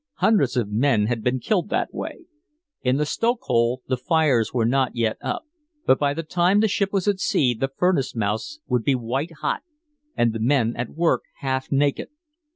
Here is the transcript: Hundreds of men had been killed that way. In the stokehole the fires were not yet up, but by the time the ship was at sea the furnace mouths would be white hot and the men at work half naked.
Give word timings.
Hundreds 0.15 0.57
of 0.57 0.67
men 0.71 1.05
had 1.05 1.23
been 1.23 1.39
killed 1.39 1.69
that 1.69 1.93
way. 1.93 2.25
In 2.81 2.97
the 2.97 3.05
stokehole 3.05 3.81
the 3.87 3.97
fires 3.97 4.51
were 4.51 4.65
not 4.65 4.95
yet 4.95 5.17
up, 5.21 5.43
but 5.85 5.99
by 5.99 6.11
the 6.15 6.23
time 6.23 6.59
the 6.59 6.67
ship 6.67 6.91
was 6.91 7.07
at 7.07 7.19
sea 7.19 7.53
the 7.53 7.67
furnace 7.77 8.15
mouths 8.15 8.61
would 8.65 8.83
be 8.83 8.95
white 8.95 9.29
hot 9.41 9.61
and 10.17 10.33
the 10.33 10.39
men 10.39 10.75
at 10.75 10.89
work 10.89 11.21
half 11.41 11.71
naked. 11.71 12.09